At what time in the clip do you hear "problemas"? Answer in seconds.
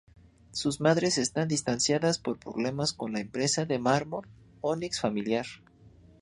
2.39-2.91